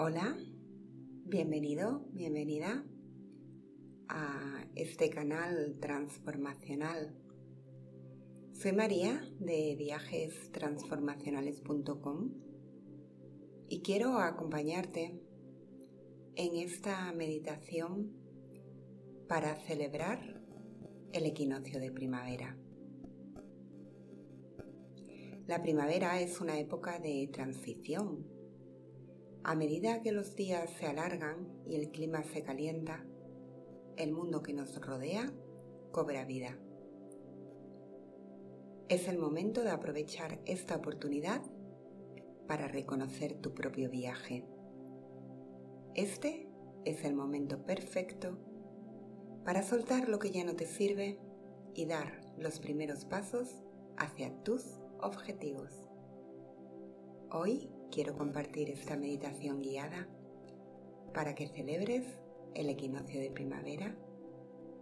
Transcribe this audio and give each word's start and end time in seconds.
Hola, 0.00 0.38
bienvenido, 1.24 2.06
bienvenida 2.12 2.84
a 4.08 4.64
este 4.76 5.10
canal 5.10 5.76
transformacional. 5.80 7.16
Soy 8.52 8.70
María 8.74 9.20
de 9.40 9.74
viajestransformacionales.com 9.76 12.30
y 13.68 13.82
quiero 13.82 14.20
acompañarte 14.20 15.20
en 16.36 16.56
esta 16.58 17.12
meditación 17.12 18.12
para 19.26 19.56
celebrar 19.56 20.44
el 21.12 21.26
equinoccio 21.26 21.80
de 21.80 21.90
primavera. 21.90 22.56
La 25.48 25.60
primavera 25.60 26.20
es 26.20 26.40
una 26.40 26.56
época 26.60 27.00
de 27.00 27.28
transición 27.32 28.37
a 29.48 29.54
medida 29.54 30.02
que 30.02 30.12
los 30.12 30.36
días 30.36 30.68
se 30.78 30.84
alargan 30.84 31.48
y 31.66 31.76
el 31.76 31.90
clima 31.90 32.22
se 32.22 32.42
calienta, 32.42 33.06
el 33.96 34.12
mundo 34.12 34.42
que 34.42 34.52
nos 34.52 34.78
rodea 34.78 35.32
cobra 35.90 36.26
vida. 36.26 36.58
Es 38.90 39.08
el 39.08 39.16
momento 39.16 39.64
de 39.64 39.70
aprovechar 39.70 40.38
esta 40.44 40.76
oportunidad 40.76 41.40
para 42.46 42.68
reconocer 42.68 43.40
tu 43.40 43.54
propio 43.54 43.88
viaje. 43.88 44.44
Este 45.94 46.50
es 46.84 47.06
el 47.06 47.14
momento 47.14 47.64
perfecto 47.64 48.36
para 49.46 49.62
soltar 49.62 50.10
lo 50.10 50.18
que 50.18 50.30
ya 50.30 50.44
no 50.44 50.56
te 50.56 50.66
sirve 50.66 51.18
y 51.72 51.86
dar 51.86 52.20
los 52.36 52.60
primeros 52.60 53.06
pasos 53.06 53.62
hacia 53.96 54.30
tus 54.42 54.78
objetivos. 55.00 55.70
Hoy 57.30 57.70
quiero 57.90 58.16
compartir 58.16 58.70
esta 58.70 58.96
meditación 58.96 59.60
guiada 59.60 60.06
para 61.14 61.34
que 61.34 61.48
celebres 61.48 62.04
el 62.54 62.68
equinoccio 62.68 63.20
de 63.20 63.30
primavera 63.30 63.94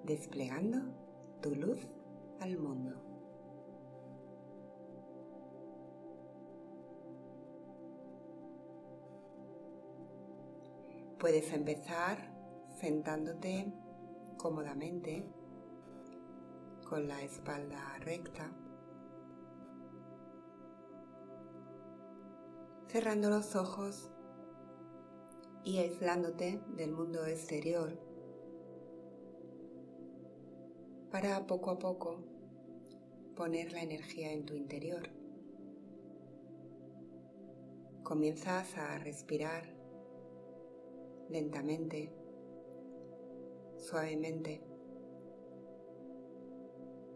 desplegando 0.05 0.79
tu 1.41 1.55
luz 1.55 1.79
al 2.41 2.59
mundo. 2.59 3.03
Puedes 11.19 11.53
empezar 11.53 12.19
sentándote 12.79 13.73
cómodamente 14.37 15.25
con 16.89 17.09
la 17.09 17.23
espalda 17.23 17.99
recta 18.01 18.53
cerrando 22.89 23.31
los 23.31 23.57
ojos 23.57 24.11
y 25.65 25.79
aislándote 25.79 26.61
del 26.77 26.93
mundo 26.93 27.27
exterior 27.27 27.99
para 31.11 31.47
poco 31.47 31.71
a 31.71 31.79
poco 31.79 32.23
poner 33.35 33.73
la 33.73 33.83
energía 33.83 34.33
en 34.33 34.47
tu 34.47 34.55
interior. 34.55 35.09
Comienzas 38.03 38.77
a 38.79 38.99
respirar 38.99 39.65
lentamente, 41.29 42.13
suavemente, 43.79 44.63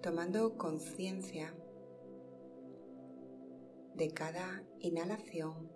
tomando 0.02 0.58
conciencia 0.58 1.54
de 4.00 4.14
cada 4.14 4.64
inhalación 4.78 5.70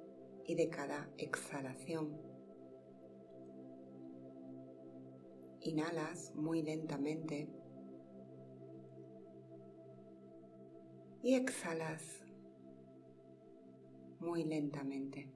y 0.47 0.55
de 0.55 0.70
cada 0.70 1.11
exhalación. 1.19 2.19
Inhalas 5.61 6.34
muy 6.34 6.62
lentamente 6.62 7.50
y 11.23 11.35
exhalas 11.35 12.23
muy 14.20 14.45
lentamente. 14.45 15.30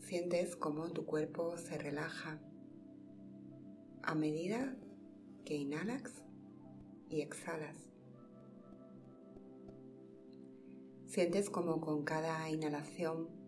Sientes 0.00 0.56
cómo 0.56 0.90
tu 0.90 1.06
cuerpo 1.06 1.56
se 1.56 1.78
relaja 1.78 2.40
a 4.02 4.16
medida 4.16 4.76
que 5.44 5.54
inhalas 5.54 6.24
y 7.10 7.20
exhalas. 7.20 7.76
Sientes 11.06 11.50
como 11.50 11.80
con 11.80 12.04
cada 12.04 12.48
inhalación 12.48 13.40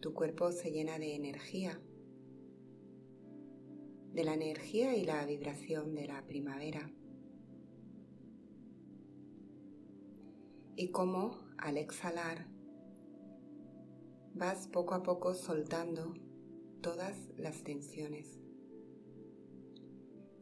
tu 0.00 0.14
cuerpo 0.14 0.50
se 0.50 0.70
llena 0.70 0.98
de 0.98 1.14
energía, 1.14 1.78
de 4.14 4.24
la 4.24 4.32
energía 4.32 4.96
y 4.96 5.04
la 5.04 5.26
vibración 5.26 5.94
de 5.94 6.06
la 6.06 6.26
primavera. 6.26 6.90
Y 10.74 10.88
como 10.88 11.38
al 11.58 11.76
exhalar 11.76 12.46
vas 14.34 14.68
poco 14.68 14.94
a 14.94 15.02
poco 15.02 15.34
soltando 15.34 16.14
todas 16.80 17.28
las 17.36 17.62
tensiones. 17.62 18.39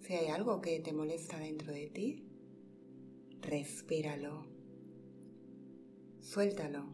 Si 0.09 0.15
hay 0.15 0.29
algo 0.29 0.63
que 0.63 0.81
te 0.81 0.95
molesta 0.95 1.39
dentro 1.39 1.71
de 1.71 1.87
ti, 1.89 2.25
respíralo. 3.43 4.47
Suéltalo. 6.23 6.87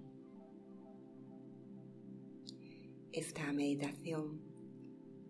Esta 3.13 3.53
meditación 3.53 4.41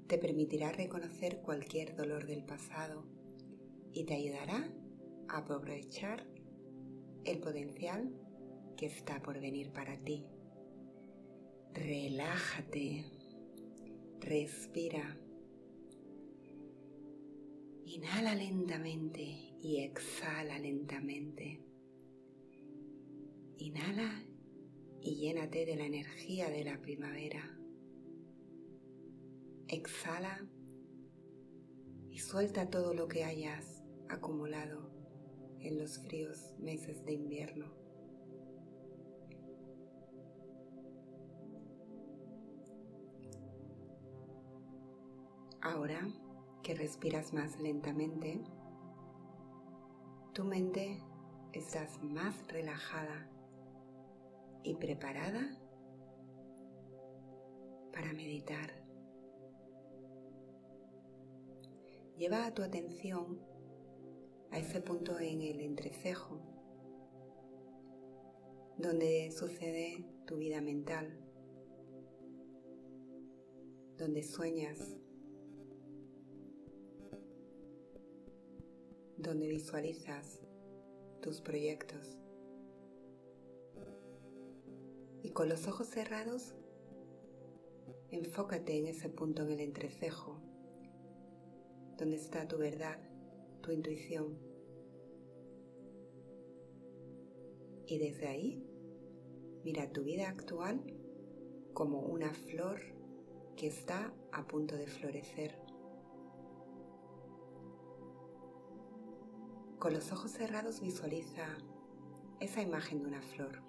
te 0.07 0.17
permitirá 0.17 0.73
reconocer 0.73 1.43
cualquier 1.43 1.95
dolor 1.95 2.27
del 2.27 2.43
pasado 2.47 3.05
y 3.93 4.05
te 4.05 4.15
ayudará 4.15 4.67
a 5.29 5.37
aprovechar 5.37 6.27
el 7.27 7.39
potencial 7.39 8.19
que 8.79 8.87
está 8.87 9.21
por 9.21 9.39
venir 9.39 9.75
para 9.75 9.99
ti. 9.99 10.25
Relájate, 11.75 13.05
respira 14.21 15.19
Inhala 17.95 18.35
lentamente 18.35 19.23
y 19.63 19.85
exhala 19.85 20.59
lentamente. 20.59 21.61
Inhala 23.57 24.21
y 25.01 25.15
llénate 25.15 25.65
de 25.65 25.77
la 25.77 25.87
energía 25.87 26.51
de 26.51 26.65
la 26.65 26.81
primavera. 26.81 27.57
Exhala 29.69 30.45
y 32.11 32.19
suelta 32.19 32.69
todo 32.69 32.95
lo 32.95 33.07
que 33.07 33.23
hayas 33.23 33.85
acumulado 34.09 34.91
en 35.61 35.79
los 35.79 36.01
fríos 36.01 36.53
meses 36.59 37.05
de 37.05 37.13
invierno. 37.13 37.73
Ahora 45.61 46.05
que 46.65 46.75
respiras 46.75 47.35
más 47.35 47.61
lentamente, 47.61 48.41
tu 50.33 50.45
mente 50.45 50.99
estás 51.53 52.03
más 52.03 52.35
relajada 52.49 53.31
y 54.63 54.75
preparada 54.75 55.61
para 57.93 58.15
meditar. 58.15 58.83
Lleva 62.17 62.53
tu 62.55 62.63
atención 62.63 63.41
a 64.51 64.59
ese 64.59 64.81
punto 64.81 65.21
en 65.21 65.43
el 65.43 65.61
entrecejo 65.61 66.41
donde 68.79 69.31
sucede 69.33 70.03
tu 70.27 70.39
vida 70.39 70.63
mental, 70.63 71.21
donde 73.99 74.23
sueñas 74.23 74.97
donde 79.25 79.49
visualizas 79.49 80.39
tus 81.21 81.41
proyectos. 81.41 82.19
Y 85.23 85.31
con 85.31 85.49
los 85.49 85.67
ojos 85.67 85.87
cerrados, 85.89 86.55
enfócate 88.11 88.79
en 88.79 88.87
ese 88.87 89.09
punto 89.09 89.43
en 89.43 89.53
el 89.53 89.61
entrecejo, 89.61 90.39
donde 91.97 92.17
está 92.17 92.47
tu 92.47 92.59
verdad, 92.59 92.99
tu 93.63 93.73
intuición. 93.73 94.39
Y 97.87 97.99
desde 97.99 98.29
ahí, 98.29 98.63
mira 99.65 99.91
tu 99.91 100.05
vida 100.05 100.29
actual 100.29 100.83
como 101.73 102.01
una 102.01 102.35
flor 102.35 102.81
que 103.57 103.67
está 103.69 104.13
a 104.33 104.47
punto 104.47 104.77
de 104.77 104.87
florecer. 104.87 105.64
Con 109.85 109.93
los 109.93 110.13
ojos 110.13 110.31
cerrados 110.31 110.81
visualiza 110.81 111.45
esa 112.41 112.63
imagen 112.63 113.03
de 113.03 113.07
una 113.07 113.21
flor. 113.21 113.61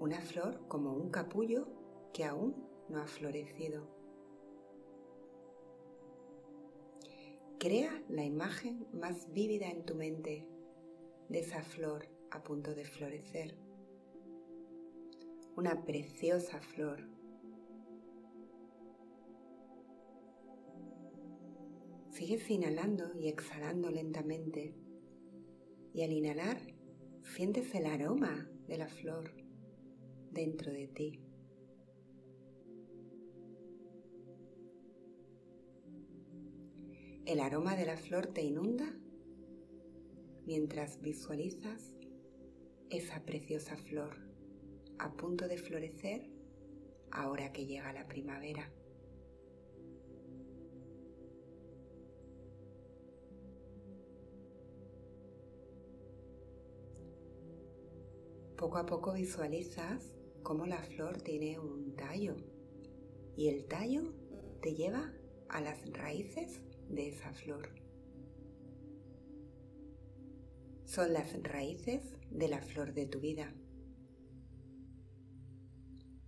Una 0.00 0.20
flor 0.20 0.66
como 0.66 0.94
un 0.94 1.10
capullo 1.10 1.68
que 2.12 2.24
aún 2.24 2.56
no 2.88 3.00
ha 3.00 3.06
florecido. 3.06 3.88
Crea 7.60 8.02
la 8.08 8.24
imagen 8.24 8.88
más 8.92 9.32
vívida 9.32 9.70
en 9.70 9.86
tu 9.86 9.94
mente 9.94 10.48
de 11.28 11.38
esa 11.38 11.62
flor 11.62 12.08
a 12.32 12.42
punto 12.42 12.74
de 12.74 12.84
florecer. 12.84 13.56
Una 15.54 15.84
preciosa 15.84 16.60
flor. 16.60 17.17
Sigues 22.18 22.50
inhalando 22.50 23.14
y 23.16 23.28
exhalando 23.28 23.92
lentamente 23.92 24.74
y 25.94 26.02
al 26.02 26.10
inhalar 26.10 26.58
sientes 27.22 27.72
el 27.76 27.86
aroma 27.86 28.50
de 28.66 28.76
la 28.76 28.88
flor 28.88 29.30
dentro 30.32 30.72
de 30.72 30.88
ti. 30.88 31.20
El 37.24 37.38
aroma 37.38 37.76
de 37.76 37.86
la 37.86 37.96
flor 37.96 38.26
te 38.26 38.42
inunda 38.42 38.92
mientras 40.44 41.00
visualizas 41.00 41.94
esa 42.90 43.24
preciosa 43.24 43.76
flor 43.76 44.16
a 44.98 45.16
punto 45.16 45.46
de 45.46 45.56
florecer 45.56 46.28
ahora 47.12 47.52
que 47.52 47.66
llega 47.66 47.92
la 47.92 48.08
primavera. 48.08 48.72
Poco 58.58 58.78
a 58.78 58.86
poco 58.86 59.12
visualizas 59.12 60.16
cómo 60.42 60.66
la 60.66 60.82
flor 60.82 61.22
tiene 61.22 61.60
un 61.60 61.94
tallo 61.94 62.34
y 63.36 63.46
el 63.46 63.68
tallo 63.68 64.12
te 64.60 64.74
lleva 64.74 65.12
a 65.48 65.60
las 65.60 65.88
raíces 65.92 66.60
de 66.88 67.08
esa 67.08 67.32
flor. 67.32 67.68
Son 70.86 71.12
las 71.12 71.40
raíces 71.40 72.02
de 72.32 72.48
la 72.48 72.60
flor 72.60 72.94
de 72.94 73.06
tu 73.06 73.20
vida, 73.20 73.54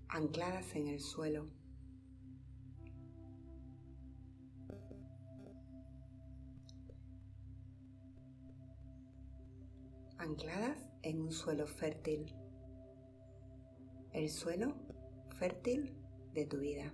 ancladas 0.08 0.76
en 0.76 0.86
el 0.86 1.00
suelo. 1.00 1.48
ancladas 10.18 10.89
en 11.02 11.22
un 11.22 11.32
suelo 11.32 11.66
fértil, 11.66 12.34
el 14.12 14.28
suelo 14.28 14.74
fértil 15.38 15.94
de 16.34 16.46
tu 16.46 16.58
vida. 16.58 16.92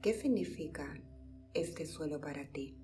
¿Qué 0.00 0.12
significa 0.12 0.94
este 1.54 1.86
suelo 1.86 2.20
para 2.20 2.46
ti? 2.52 2.76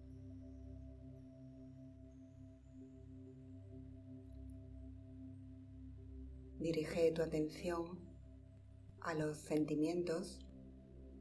Dirige 6.59 7.11
tu 7.13 7.23
atención 7.23 7.99
a 9.01 9.15
los 9.15 9.39
sentimientos 9.39 10.47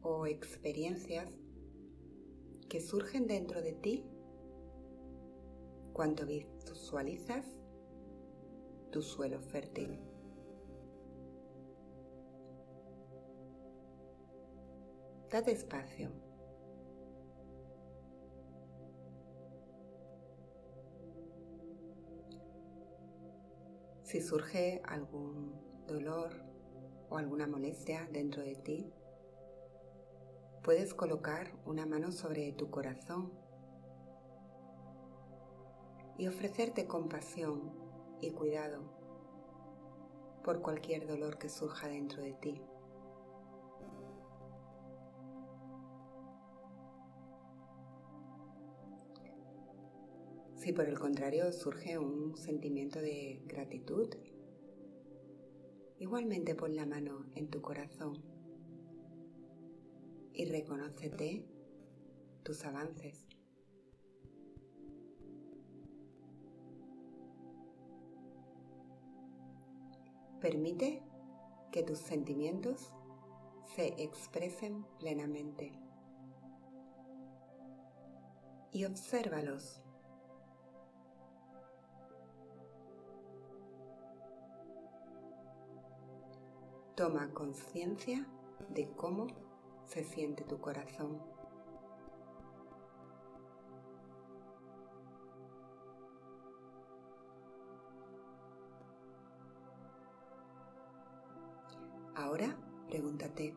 o 0.01 0.25
experiencias 0.25 1.29
que 2.67 2.81
surgen 2.81 3.25
dentro 3.25 3.61
de 3.61 3.73
ti 3.73 4.08
cuando 5.99 6.25
visualizas 6.25 7.45
tu 8.89 9.01
suelo 9.01 9.41
fértil. 9.41 9.99
Date 15.29 15.51
espacio. 15.51 16.09
Si 24.03 24.21
surge 24.21 24.81
algún 24.85 25.53
dolor 25.85 26.31
o 27.09 27.17
alguna 27.17 27.45
molestia 27.45 28.07
dentro 28.09 28.41
de 28.41 28.55
ti, 28.55 28.93
puedes 30.63 30.93
colocar 30.93 31.51
una 31.65 31.85
mano 31.85 32.13
sobre 32.13 32.53
tu 32.53 32.69
corazón 32.69 33.48
y 36.19 36.27
ofrecerte 36.27 36.85
compasión 36.85 37.71
y 38.19 38.31
cuidado 38.31 38.81
por 40.43 40.61
cualquier 40.61 41.07
dolor 41.07 41.37
que 41.37 41.47
surja 41.47 41.87
dentro 41.87 42.21
de 42.21 42.33
ti. 42.33 42.61
Si 50.55 50.73
por 50.73 50.89
el 50.89 50.99
contrario 50.99 51.53
surge 51.53 51.97
un 51.97 52.35
sentimiento 52.35 52.99
de 52.99 53.41
gratitud, 53.45 54.09
igualmente 55.99 56.53
pon 56.53 56.75
la 56.75 56.85
mano 56.85 57.27
en 57.35 57.49
tu 57.49 57.61
corazón 57.61 58.21
y 60.33 60.43
reconócete 60.43 61.45
tus 62.43 62.65
avances. 62.65 63.28
Permite 70.41 71.03
que 71.71 71.83
tus 71.83 71.99
sentimientos 71.99 72.93
se 73.75 73.87
expresen 74.01 74.85
plenamente 74.99 75.71
y 78.71 78.85
obsérvalos 78.85 79.81
Toma 86.99 87.33
conciencia 87.33 88.27
de 88.73 88.91
cómo 88.97 89.27
se 89.85 90.03
siente 90.03 90.43
tu 90.43 90.59
corazón. 90.59 91.38
Ahora 102.19 102.53
pregúntate, 102.89 103.55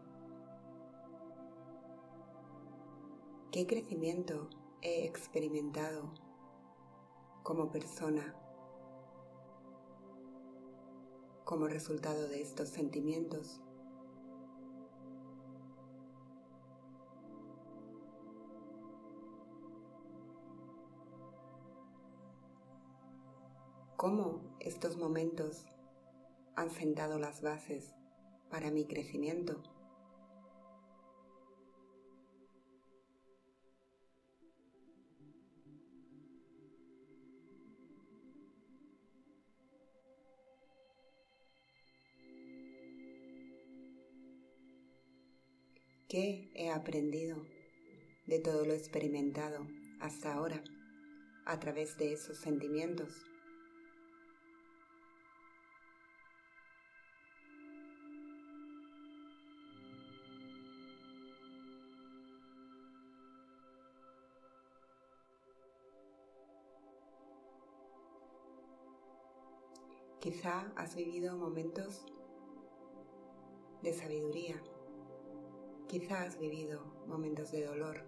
¿qué 3.50 3.66
crecimiento 3.66 4.48
he 4.82 5.04
experimentado 5.04 6.14
como 7.42 7.72
persona 7.72 8.36
como 11.44 11.66
resultado 11.66 12.28
de 12.28 12.40
estos 12.40 12.68
sentimientos. 12.68 13.60
¿Cómo 23.96 24.40
estos 24.60 24.96
momentos 24.96 25.66
han 26.54 26.70
sentado 26.70 27.18
las 27.18 27.42
bases 27.42 27.92
para 28.52 28.70
mi 28.70 28.84
crecimiento? 28.84 29.62
¿Qué 46.10 46.50
he 46.54 46.70
aprendido 46.70 47.46
de 48.26 48.38
todo 48.38 48.66
lo 48.66 48.74
experimentado 48.74 49.66
hasta 49.98 50.34
ahora 50.34 50.62
a 51.46 51.58
través 51.58 51.96
de 51.96 52.12
esos 52.12 52.36
sentimientos? 52.36 53.31
Quizá 70.22 70.72
has 70.76 70.94
vivido 70.94 71.36
momentos 71.36 72.06
de 73.82 73.92
sabiduría 73.92 74.62
Quizás 75.88 76.28
has 76.28 76.38
vivido 76.38 76.80
momentos 77.08 77.50
de 77.50 77.64
dolor, 77.64 78.06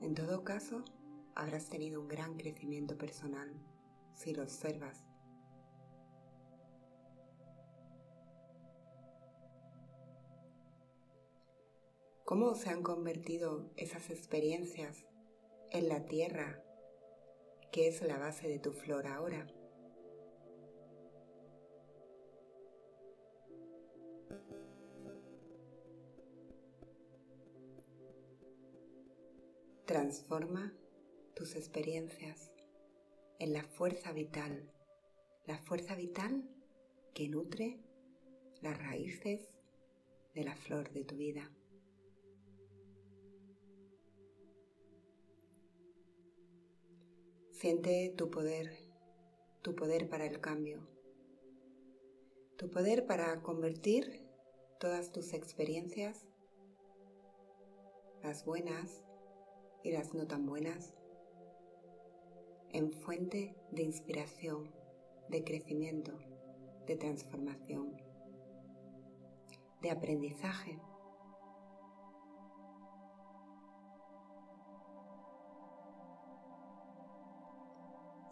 En 0.00 0.14
todo 0.14 0.44
caso, 0.44 0.84
habrás 1.34 1.68
tenido 1.68 2.00
un 2.00 2.06
gran 2.06 2.36
crecimiento 2.36 2.96
personal 2.96 3.52
si 4.14 4.32
lo 4.32 4.44
observas. 4.44 5.04
¿Cómo 12.24 12.54
se 12.54 12.70
han 12.70 12.84
convertido 12.84 13.68
esas 13.74 14.10
experiencias 14.10 15.04
en 15.72 15.88
la 15.88 16.04
tierra 16.04 16.62
que 17.70 17.88
es 17.88 18.02
la 18.02 18.18
base 18.18 18.48
de 18.48 18.58
tu 18.58 18.72
flor 18.72 19.06
ahora? 19.06 19.46
Transforma 29.84 30.74
tus 31.34 31.54
experiencias 31.54 32.52
en 33.38 33.52
la 33.52 33.62
fuerza 33.62 34.12
vital, 34.12 34.70
la 35.46 35.56
fuerza 35.58 35.94
vital 35.94 36.48
que 37.14 37.28
nutre 37.28 37.80
las 38.60 38.76
raíces 38.78 39.48
de 40.34 40.44
la 40.44 40.56
flor 40.56 40.90
de 40.92 41.04
tu 41.04 41.16
vida. 41.16 41.50
Siente 47.58 48.14
tu 48.16 48.30
poder, 48.30 48.70
tu 49.62 49.74
poder 49.74 50.08
para 50.08 50.26
el 50.26 50.40
cambio, 50.40 50.86
tu 52.56 52.70
poder 52.70 53.04
para 53.04 53.42
convertir 53.42 54.24
todas 54.78 55.10
tus 55.10 55.32
experiencias, 55.32 56.24
las 58.22 58.44
buenas 58.44 59.02
y 59.82 59.90
las 59.90 60.14
no 60.14 60.28
tan 60.28 60.46
buenas, 60.46 60.94
en 62.70 62.92
fuente 62.92 63.56
de 63.72 63.82
inspiración, 63.82 64.72
de 65.28 65.42
crecimiento, 65.42 66.16
de 66.86 66.94
transformación, 66.94 67.96
de 69.82 69.90
aprendizaje. 69.90 70.78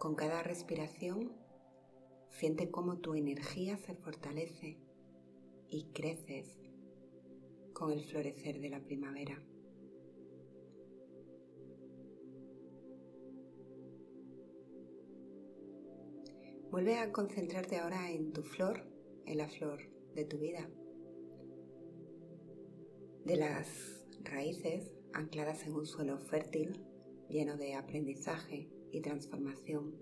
Con 0.06 0.14
cada 0.14 0.40
respiración, 0.40 1.32
siente 2.30 2.70
cómo 2.70 2.98
tu 2.98 3.16
energía 3.16 3.76
se 3.76 3.96
fortalece 3.96 4.78
y 5.68 5.86
creces 5.86 6.46
con 7.72 7.90
el 7.90 8.04
florecer 8.04 8.60
de 8.60 8.70
la 8.70 8.78
primavera. 8.78 9.42
Vuelve 16.70 16.98
a 16.98 17.10
concentrarte 17.10 17.78
ahora 17.78 18.08
en 18.12 18.32
tu 18.32 18.44
flor, 18.44 18.86
en 19.24 19.38
la 19.38 19.48
flor 19.48 19.80
de 20.14 20.24
tu 20.24 20.38
vida, 20.38 20.70
de 23.24 23.36
las 23.38 24.06
raíces 24.22 24.94
ancladas 25.12 25.66
en 25.66 25.72
un 25.74 25.84
suelo 25.84 26.20
fértil, 26.20 26.86
lleno 27.28 27.56
de 27.56 27.74
aprendizaje 27.74 28.70
transformación. 29.00 29.94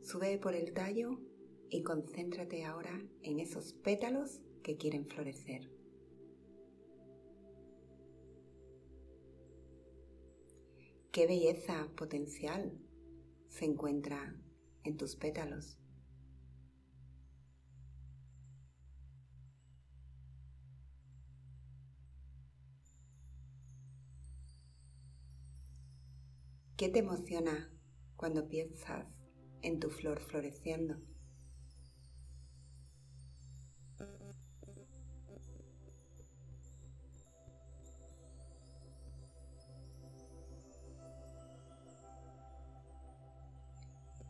Sube 0.00 0.38
por 0.38 0.54
el 0.54 0.72
tallo 0.72 1.18
y 1.68 1.82
concéntrate 1.82 2.64
ahora 2.64 3.02
en 3.22 3.40
esos 3.40 3.72
pétalos 3.72 4.40
que 4.62 4.76
quieren 4.76 5.06
florecer. 5.06 5.70
Qué 11.10 11.26
belleza 11.26 11.88
potencial 11.96 12.78
se 13.48 13.64
encuentra 13.64 14.38
en 14.84 14.96
tus 14.96 15.16
pétalos. 15.16 15.78
¿Qué 26.76 26.90
te 26.90 26.98
emociona 26.98 27.70
cuando 28.16 28.48
piensas 28.48 29.06
en 29.62 29.80
tu 29.80 29.88
flor 29.88 30.20
floreciendo? 30.20 30.96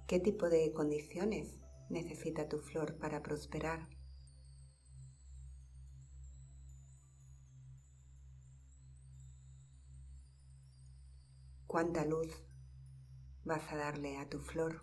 ¿Qué 0.06 0.20
tipo 0.20 0.48
de 0.48 0.72
condiciones 0.72 1.58
necesita 1.90 2.48
tu 2.48 2.58
flor 2.58 2.96
para 2.98 3.24
prosperar? 3.24 3.95
¿Cuánta 11.76 12.06
luz 12.06 12.32
vas 13.44 13.70
a 13.70 13.76
darle 13.76 14.16
a 14.16 14.26
tu 14.30 14.40
flor? 14.40 14.82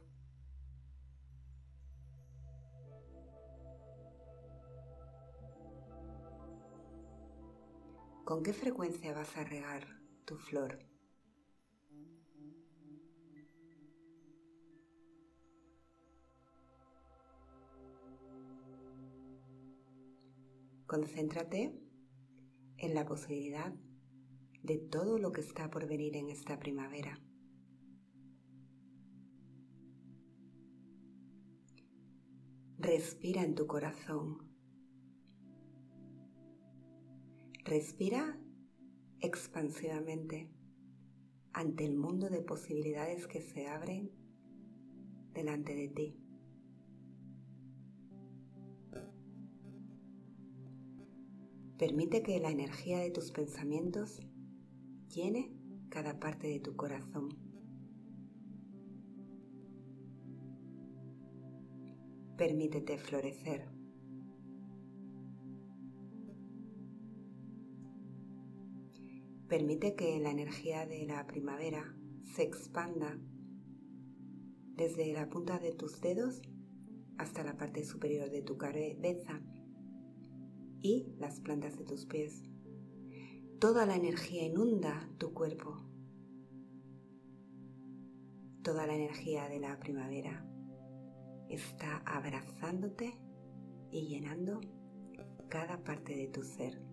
¿Con 8.23 8.43
qué 8.43 8.53
frecuencia 8.53 9.11
vas 9.11 9.35
a 9.37 9.43
regar 9.43 9.87
tu 10.25 10.37
flor? 10.37 10.85
Concéntrate 20.85 21.73
en 22.77 22.93
la 22.93 23.03
posibilidad 23.03 23.73
de 24.63 24.77
todo 24.77 25.19
lo 25.19 25.31
que 25.33 25.41
está 25.41 25.69
por 25.69 25.87
venir 25.87 26.15
en 26.15 26.29
esta 26.29 26.57
primavera. 26.57 27.19
Respira 32.77 33.43
en 33.43 33.55
tu 33.55 33.67
corazón. 33.67 34.37
Respira 37.65 38.37
expansivamente 39.19 40.49
ante 41.53 41.85
el 41.85 41.95
mundo 41.95 42.29
de 42.29 42.41
posibilidades 42.41 43.27
que 43.27 43.41
se 43.41 43.67
abren 43.67 44.11
delante 45.33 45.75
de 45.75 45.87
ti. 45.89 46.19
Permite 51.77 52.23
que 52.23 52.39
la 52.39 52.49
energía 52.49 52.99
de 52.99 53.11
tus 53.11 53.31
pensamientos 53.31 54.21
llene 55.13 55.51
cada 55.89 56.19
parte 56.19 56.47
de 56.47 56.59
tu 56.59 56.75
corazón. 56.75 57.29
Permítete 62.37 62.97
florecer. 62.97 63.69
Permite 69.47 69.95
que 69.95 70.19
la 70.19 70.31
energía 70.31 70.87
de 70.87 71.05
la 71.05 71.27
primavera 71.27 71.95
se 72.23 72.41
expanda 72.41 73.19
desde 74.75 75.13
la 75.13 75.29
punta 75.29 75.59
de 75.59 75.73
tus 75.73 76.01
dedos 76.01 76.41
hasta 77.19 77.43
la 77.43 77.55
parte 77.55 77.83
superior 77.83 78.31
de 78.31 78.41
tu 78.41 78.57
cabeza 78.57 79.41
y 80.81 81.13
las 81.19 81.39
plantas 81.39 81.77
de 81.77 81.83
tus 81.83 82.07
pies. 82.07 82.52
Toda 83.63 83.85
la 83.85 83.95
energía 83.95 84.43
inunda 84.43 85.07
tu 85.17 85.33
cuerpo. 85.33 85.77
Toda 88.61 88.85
la 88.85 88.93
energía 88.93 89.47
de 89.47 89.61
la 89.61 89.79
primavera 89.79 90.45
está 91.47 92.03
abrazándote 92.05 93.13
y 93.89 94.07
llenando 94.09 94.59
cada 95.47 95.81
parte 95.81 96.13
de 96.13 96.27
tu 96.27 96.43
ser. 96.43 96.83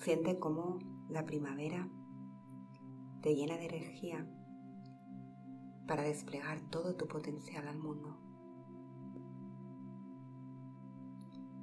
Siente 0.00 0.38
cómo 0.38 0.80
la 1.08 1.24
primavera 1.24 1.88
te 3.22 3.34
llena 3.34 3.56
de 3.56 3.64
energía 3.64 4.30
para 5.88 6.02
desplegar 6.02 6.60
todo 6.68 6.94
tu 6.94 7.08
potencial 7.08 7.66
al 7.68 7.78
mundo, 7.78 8.29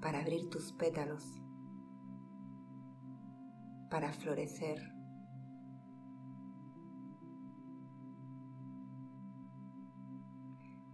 para 0.02 0.20
abrir 0.20 0.50
tus 0.50 0.72
pétalos, 0.74 1.42
para 3.90 4.14
florecer. 4.14 4.80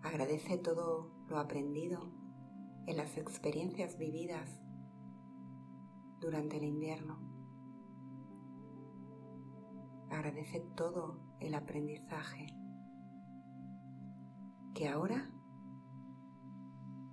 Agradece 0.01 0.57
todo 0.57 1.12
lo 1.27 1.39
aprendido 1.39 2.12
en 2.86 2.98
las 2.98 3.17
experiencias 3.17 3.98
vividas 3.98 4.62
durante 6.19 6.57
el 6.57 6.63
invierno. 6.63 7.19
Agradece 10.10 10.60
todo 10.75 11.19
el 11.39 11.55
aprendizaje 11.55 12.55
que 14.74 14.88
ahora 14.88 15.31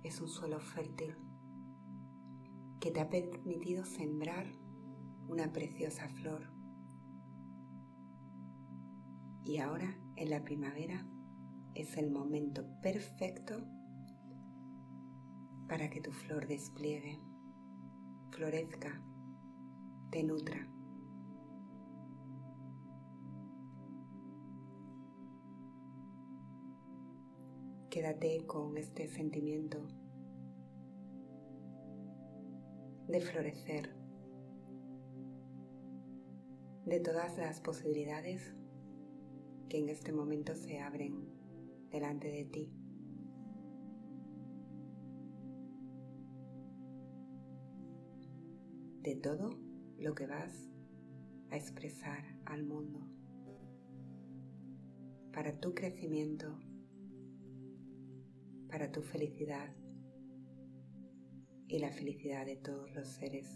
es 0.03 0.19
un 0.21 0.27
suelo 0.27 0.59
fértil 0.59 1.30
que 2.81 2.89
te 2.89 2.99
ha 2.99 3.09
permitido 3.09 3.85
sembrar 3.85 4.47
una 5.27 5.53
preciosa 5.53 6.09
flor. 6.09 6.51
Y 9.43 9.59
ahora, 9.59 9.95
en 10.15 10.31
la 10.31 10.43
primavera, 10.43 11.05
es 11.75 11.95
el 11.97 12.09
momento 12.09 12.65
perfecto 12.81 13.63
para 15.69 15.91
que 15.91 16.01
tu 16.01 16.11
flor 16.11 16.47
despliegue, 16.47 17.21
florezca, 18.31 18.99
te 20.09 20.23
nutra. 20.23 20.67
Quédate 27.91 28.45
con 28.47 28.75
este 28.77 29.07
sentimiento 29.07 30.00
de 33.07 33.21
florecer, 33.21 33.89
de 36.85 36.99
todas 36.99 37.37
las 37.37 37.59
posibilidades 37.61 38.53
que 39.69 39.79
en 39.79 39.89
este 39.89 40.11
momento 40.11 40.55
se 40.55 40.79
abren 40.79 41.27
delante 41.89 42.29
de 42.29 42.45
ti. 42.45 42.73
de 49.03 49.15
todo 49.15 49.57
lo 49.97 50.13
que 50.13 50.27
vas 50.27 50.69
a 51.49 51.57
expresar 51.57 52.23
al 52.45 52.63
mundo 52.63 52.99
para 55.33 55.59
tu 55.59 55.73
crecimiento, 55.73 56.59
para 58.69 58.91
tu 58.91 59.01
felicidad 59.01 59.73
y 61.71 61.79
la 61.79 61.89
felicidad 61.89 62.45
de 62.45 62.57
todos 62.57 62.91
los 62.91 63.07
seres. 63.07 63.47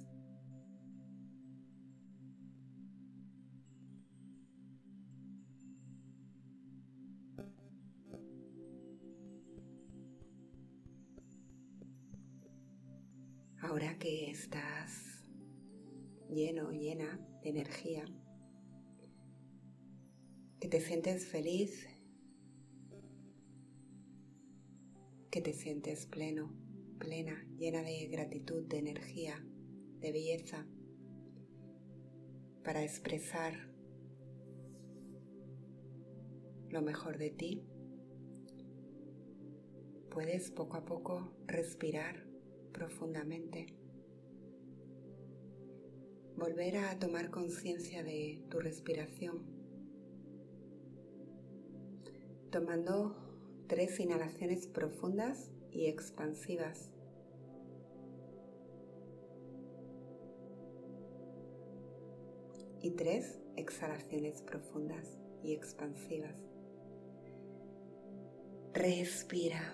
Ahora 13.59 13.99
que 13.99 14.31
estás 14.31 15.27
lleno, 16.29 16.71
llena 16.71 17.19
de 17.43 17.49
energía, 17.49 18.05
que 20.61 20.69
te 20.69 20.79
sientes 20.79 21.27
feliz, 21.27 21.85
que 25.29 25.41
te 25.41 25.51
sientes 25.51 26.05
pleno, 26.05 26.64
plena, 26.97 27.45
llena 27.57 27.81
de 27.81 28.07
gratitud, 28.07 28.65
de 28.67 28.77
energía, 28.77 29.45
de 29.99 30.11
belleza, 30.11 30.67
para 32.63 32.83
expresar 32.83 33.53
lo 36.69 36.81
mejor 36.81 37.17
de 37.17 37.29
ti, 37.29 37.67
puedes 40.09 40.51
poco 40.51 40.77
a 40.77 40.85
poco 40.85 41.35
respirar 41.45 42.25
profundamente 42.71 43.67
volver 46.35 46.77
a 46.77 46.99
tomar 46.99 47.29
conciencia 47.29 48.03
de 48.03 48.43
tu 48.49 48.59
respiración, 48.59 49.45
tomando 52.51 53.15
tres 53.67 53.99
inhalaciones 53.99 54.67
profundas 54.67 55.51
y 55.75 55.87
expansivas. 55.87 56.89
Y 62.81 62.91
tres 62.91 63.39
exhalaciones 63.57 64.41
profundas 64.41 65.17
y 65.43 65.53
expansivas. 65.53 66.35
Respira. 68.73 69.73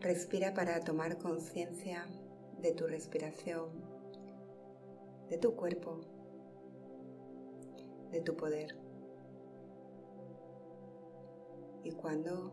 Respira 0.00 0.54
para 0.54 0.80
tomar 0.80 1.18
conciencia 1.18 2.06
de 2.60 2.72
tu 2.72 2.86
respiración, 2.86 3.68
de 5.28 5.38
tu 5.38 5.54
cuerpo, 5.54 6.00
de 8.12 8.20
tu 8.20 8.36
poder. 8.36 8.76
Y 11.82 11.90
cuando 11.92 12.52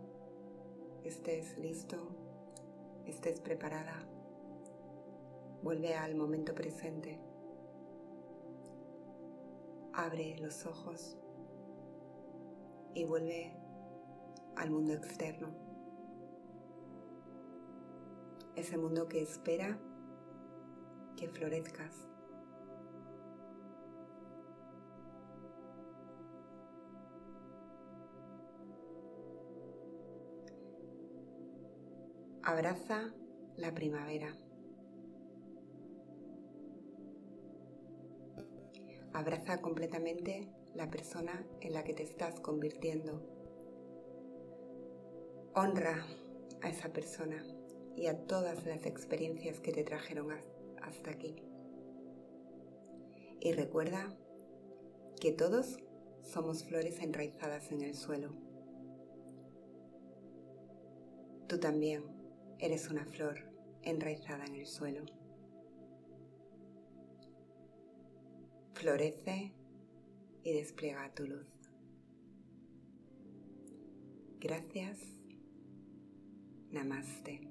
estés 1.03 1.57
listo, 1.59 1.97
estés 3.05 3.39
preparada, 3.41 3.99
vuelve 5.61 5.93
al 5.93 6.15
momento 6.15 6.55
presente. 6.55 7.19
Abre 9.93 10.37
los 10.39 10.65
ojos 10.65 11.17
y 12.95 13.03
vuelve 13.03 13.53
al 14.55 14.71
mundo 14.71 14.93
externo 14.93 15.69
ese 18.59 18.77
mundo 18.77 19.07
que 19.07 19.21
espera 19.21 19.79
que 21.15 21.29
florezcas. 21.29 22.08
Abraza 32.51 33.13
la 33.57 33.75
primavera. 33.75 34.35
Abraza 39.13 39.61
completamente 39.61 40.49
la 40.73 40.89
persona 40.89 41.45
en 41.61 41.73
la 41.73 41.83
que 41.83 41.93
te 41.93 42.01
estás 42.01 42.39
convirtiendo. 42.39 43.21
Honra 45.53 46.03
a 46.63 46.69
esa 46.69 46.91
persona 46.91 47.45
y 47.95 48.07
a 48.07 48.17
todas 48.25 48.65
las 48.65 48.87
experiencias 48.87 49.59
que 49.59 49.71
te 49.71 49.83
trajeron 49.83 50.31
hasta 50.81 51.11
aquí. 51.11 51.35
Y 53.41 53.51
recuerda 53.51 54.17
que 55.21 55.33
todos 55.33 55.77
somos 56.23 56.63
flores 56.63 56.99
enraizadas 56.99 57.71
en 57.71 57.83
el 57.83 57.93
suelo. 57.93 58.33
Tú 61.47 61.59
también 61.59 62.18
eres 62.59 62.89
una 62.89 63.05
flor 63.05 63.39
enraizada 63.83 64.45
en 64.45 64.55
el 64.55 64.67
suelo. 64.67 65.05
Florece 68.73 69.53
y 70.43 70.53
despliega 70.53 71.13
tu 71.13 71.25
luz. 71.25 71.47
Gracias. 74.39 74.99
Namaste. 76.71 77.48